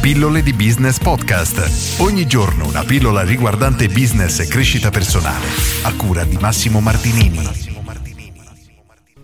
[0.00, 2.00] Pillole di Business Podcast.
[2.00, 5.44] Ogni giorno una pillola riguardante business e crescita personale.
[5.82, 7.38] A cura di Massimo Martinini.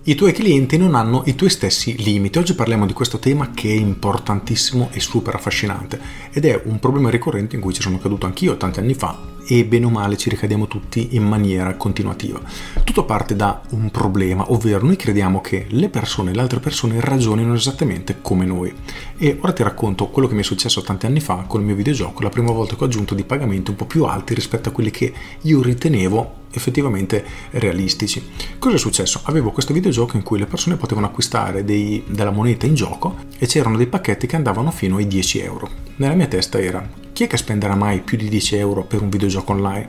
[0.03, 2.37] I tuoi clienti non hanno i tuoi stessi limiti.
[2.37, 5.99] Oggi parliamo di questo tema che è importantissimo e super affascinante
[6.31, 9.65] ed è un problema ricorrente in cui ci sono caduto anch'io tanti anni fa e
[9.65, 12.40] bene o male ci ricadiamo tutti in maniera continuativa.
[12.85, 17.55] Tutto parte da un problema, ovvero noi crediamo che le persone, le altre persone ragionino
[17.55, 18.74] esattamente come noi.
[19.16, 21.77] E ora ti racconto quello che mi è successo tanti anni fa con il mio
[21.77, 24.73] videogioco, la prima volta che ho aggiunto dei pagamenti un po' più alti rispetto a
[24.73, 25.12] quelli che
[25.43, 28.27] io ritenevo effettivamente realistici.
[28.59, 29.21] Cosa è successo?
[29.24, 33.47] Avevo questo videogioco in cui le persone potevano acquistare dei, della moneta in gioco e
[33.47, 35.69] c'erano dei pacchetti che andavano fino ai 10 euro.
[35.97, 39.09] Nella mia testa era chi è che spenderà mai più di 10 euro per un
[39.09, 39.88] videogioco online?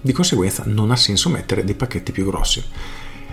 [0.00, 2.62] Di conseguenza non ha senso mettere dei pacchetti più grossi.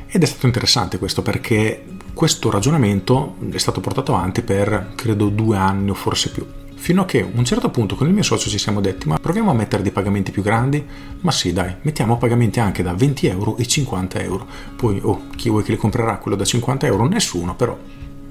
[0.07, 5.55] Ed è stato interessante questo perché questo ragionamento è stato portato avanti per credo due
[5.55, 6.47] anni o forse più.
[6.73, 9.19] Fino a che a un certo punto con il mio socio ci siamo detti ma
[9.19, 10.83] proviamo a mettere dei pagamenti più grandi?
[11.19, 14.47] Ma sì dai, mettiamo pagamenti anche da 20 euro e 50 euro.
[14.75, 17.07] Poi, oh, chi vuoi che li comprerà quello da 50 euro?
[17.07, 17.77] Nessuno, però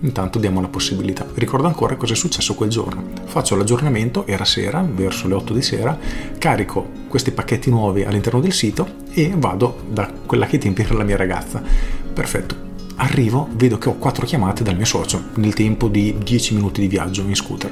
[0.01, 1.27] intanto diamo la possibilità.
[1.35, 3.05] Ricordo ancora cosa è successo quel giorno.
[3.25, 5.99] Faccio l'aggiornamento, era sera, verso le 8 di sera,
[6.39, 11.05] carico questi pacchetti nuovi all'interno del sito e vado da quella che tempi era la
[11.05, 11.63] mia ragazza.
[12.13, 12.65] Perfetto.
[12.97, 16.89] Arrivo, vedo che ho quattro chiamate dal mio socio nel tempo di 10 minuti di
[16.89, 17.71] viaggio in scooter.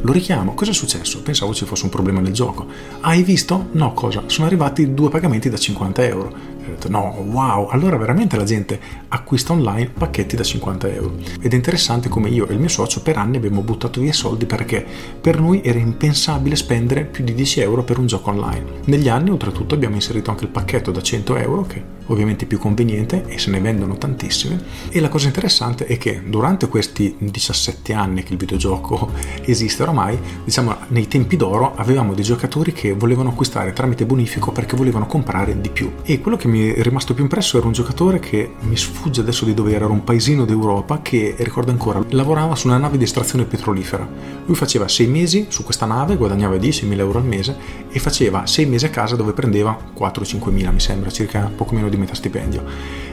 [0.00, 1.20] Lo richiamo, cosa è successo?
[1.20, 2.66] Pensavo ci fosse un problema nel gioco.
[3.00, 3.68] Hai visto?
[3.72, 4.22] No, cosa?
[4.26, 6.32] Sono arrivati due pagamenti da 50 euro.
[6.70, 8.78] Ho detto, no, wow, allora veramente la gente
[9.08, 11.14] acquista online pacchetti da 50 euro.
[11.40, 14.46] Ed è interessante come io e il mio socio per anni abbiamo buttato via soldi
[14.46, 14.84] perché
[15.20, 18.64] per noi era impensabile spendere più di 10 euro per un gioco online.
[18.84, 22.58] Negli anni, oltretutto, abbiamo inserito anche il pacchetto da 100 euro, che ovviamente è più
[22.58, 24.62] conveniente e se ne vendono tantissime.
[24.90, 29.10] E la cosa interessante è che durante questi 17 anni che il videogioco
[29.44, 34.76] esiste oramai, diciamo nei tempi d'oro, avevamo dei giocatori che volevano acquistare tramite bonifico perché
[34.76, 35.92] volevano comprare di più.
[36.02, 39.44] E quello che mi è rimasto più impresso era un giocatore che mi sfugge adesso
[39.44, 43.44] di dove era, un paesino d'Europa che, ricordo ancora, lavorava su una nave di estrazione
[43.44, 44.08] petrolifera.
[44.44, 47.56] Lui faceva 6 mesi su questa nave, guadagnava 10.000 euro al mese
[47.90, 51.88] e faceva 6 mesi a casa dove prendeva 4-5 mila mi sembra, circa poco meno
[51.88, 52.64] di metà stipendio.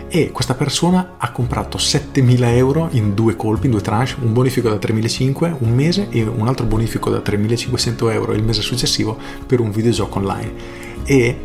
[0.07, 4.69] E questa persona ha comprato 7.000 euro in due colpi, in due tranche, un bonifico
[4.69, 9.59] da 3.500 un mese e un altro bonifico da 3.500 euro il mese successivo per
[9.59, 10.53] un videogioco online.
[11.03, 11.35] E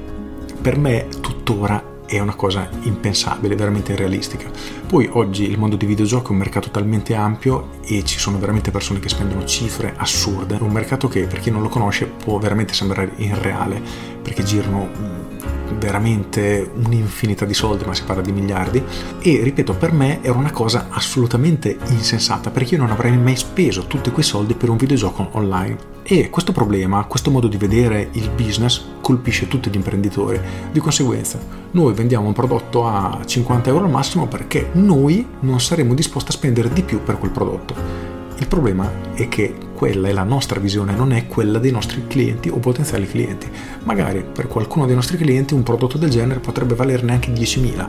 [0.61, 1.07] per me
[1.49, 4.51] tuttora è una cosa impensabile, veramente irrealistica.
[4.87, 8.71] Poi oggi il mondo di videogiochi è un mercato talmente ampio e ci sono veramente
[8.71, 10.59] persone che spendono cifre assurde.
[10.61, 13.81] Un mercato che per chi non lo conosce può veramente sembrare irreale
[14.21, 14.91] perché girano
[15.79, 18.83] veramente un'infinità di soldi, ma si parla di miliardi.
[19.21, 23.87] E ripeto, per me era una cosa assolutamente insensata perché io non avrei mai speso
[23.87, 25.97] tutti quei soldi per un videogioco online.
[26.03, 30.41] E questo problema, questo modo di vedere il business colpisce tutti gli imprenditori.
[30.73, 31.39] Di conseguenza,
[31.73, 36.35] noi vendiamo un prodotto a 50 euro al massimo perché noi non saremo disposti a
[36.35, 37.75] spendere di più per quel prodotto.
[38.39, 42.49] Il problema è che quella è la nostra visione, non è quella dei nostri clienti
[42.49, 43.49] o potenziali clienti.
[43.85, 47.89] Magari per qualcuno dei nostri clienti un prodotto del genere potrebbe valerne anche 10.000.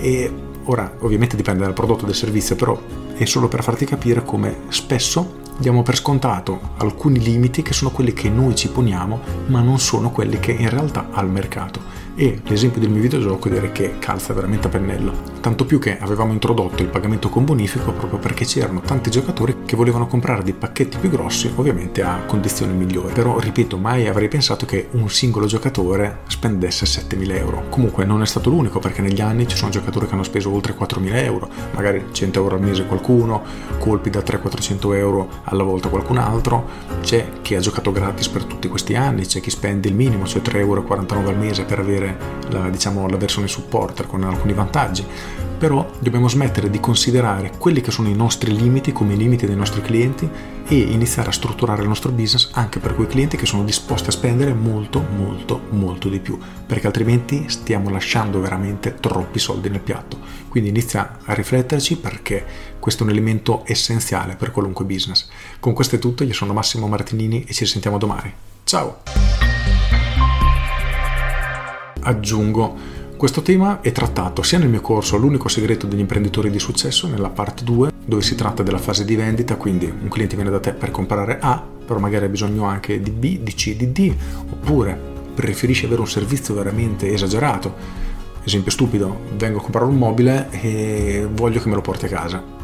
[0.00, 0.32] E
[0.64, 2.76] ora ovviamente dipende dal prodotto del servizio, però
[3.14, 8.12] è solo per farti capire come spesso diamo per scontato alcuni limiti che sono quelli
[8.12, 12.40] che noi ci poniamo, ma non sono quelli che in realtà ha il mercato e
[12.44, 15.12] l'esempio del mio videogioco direi che calza veramente a pennello.
[15.40, 19.76] Tanto più che avevamo introdotto il pagamento con bonifico proprio perché c'erano tanti giocatori che
[19.76, 23.12] volevano comprare dei pacchetti più grossi, ovviamente a condizioni migliori.
[23.12, 27.64] Però ripeto, mai avrei pensato che un singolo giocatore spendesse 7.000 euro.
[27.68, 30.74] Comunque non è stato l'unico perché negli anni ci sono giocatori che hanno speso oltre
[30.76, 33.42] 4.000 euro, magari 100 euro al mese qualcuno,
[33.78, 36.68] colpi da 300-400 euro alla volta qualcun altro,
[37.00, 40.42] c'è chi ha giocato gratis per tutti questi anni, c'è chi spende il minimo, cioè
[40.42, 42.09] 3,49 euro al mese per avere
[42.50, 45.04] la, diciamo, la versione supporter con alcuni vantaggi,
[45.60, 49.56] però dobbiamo smettere di considerare quelli che sono i nostri limiti come i limiti dei
[49.56, 50.26] nostri clienti
[50.66, 54.12] e iniziare a strutturare il nostro business anche per quei clienti che sono disposti a
[54.12, 60.18] spendere molto molto molto di più perché altrimenti stiamo lasciando veramente troppi soldi nel piatto.
[60.48, 62.44] Quindi inizia a rifletterci perché
[62.78, 65.28] questo è un elemento essenziale per qualunque business.
[65.60, 68.32] Con questo è tutto io sono Massimo Martinini e ci sentiamo domani.
[68.64, 69.49] Ciao
[72.00, 77.06] aggiungo questo tema è trattato sia nel mio corso L'unico segreto degli imprenditori di successo,
[77.06, 80.58] nella parte 2, dove si tratta della fase di vendita, quindi un cliente viene da
[80.58, 84.14] te per comprare A, però magari ha bisogno anche di B, di C, di D,
[84.50, 84.98] oppure
[85.34, 87.74] preferisce avere un servizio veramente esagerato.
[88.42, 92.58] Esempio stupido, vengo a comprare un mobile e voglio che me lo porti a casa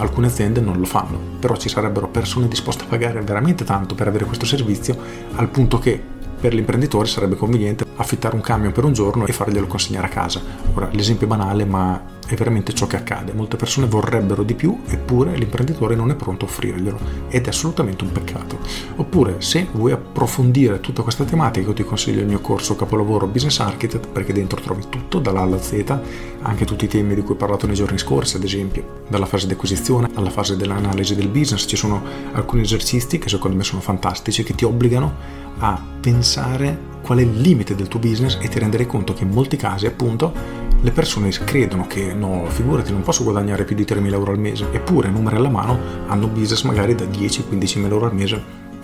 [0.00, 4.08] alcune aziende non lo fanno, però ci sarebbero persone disposte a pagare veramente tanto per
[4.08, 4.96] avere questo servizio
[5.34, 6.02] al punto che
[6.40, 10.40] per l'imprenditore sarebbe conveniente affittare un camion per un giorno e farglielo consegnare a casa.
[10.74, 13.32] Ora, l'esempio è banale, ma è veramente ciò che accade.
[13.32, 16.98] Molte persone vorrebbero di più, eppure l'imprenditore non è pronto a offrirglielo
[17.28, 18.58] ed è assolutamente un peccato.
[18.96, 23.58] Oppure, se vuoi approfondire tutta questa tematica, io ti consiglio il mio corso capolavoro Business
[23.58, 25.98] Architect perché dentro trovi tutto dalla A alla Z,
[26.42, 29.46] anche tutti i temi di cui ho parlato nei giorni scorsi, ad esempio, dalla fase
[29.46, 31.66] di acquisizione alla fase dell'analisi del business.
[31.66, 32.02] Ci sono
[32.32, 37.40] alcuni esercizi che secondo me sono fantastici che ti obbligano a pensare qual è il
[37.40, 40.32] limite del tuo business e ti renderai conto che in molti casi appunto
[40.80, 44.68] le persone credono che no, figurati, non posso guadagnare più di 3.000 euro al mese,
[44.70, 45.76] eppure numeri alla mano
[46.06, 48.40] hanno business magari da 10-15.000 euro al mese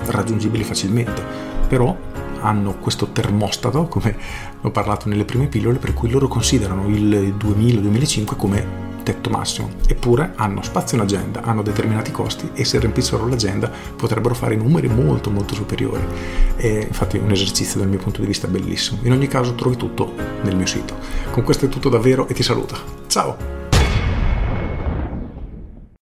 [0.07, 1.23] raggiungibili facilmente,
[1.69, 1.97] però
[2.41, 4.17] hanno questo termostato, come
[4.61, 8.67] ho parlato nelle prime pillole, per cui loro considerano il 2000-2005 come
[9.07, 14.35] tetto massimo, eppure hanno spazio in agenda, hanno determinati costi e se riempissero l'agenda potrebbero
[14.35, 16.03] fare numeri molto molto superiori.
[16.57, 18.99] E infatti è un esercizio dal mio punto di vista bellissimo.
[19.05, 20.13] In ogni caso trovi tutto
[20.43, 20.97] nel mio sito.
[21.31, 22.77] Con questo è tutto davvero e ti saluto.
[23.07, 23.66] Ciao!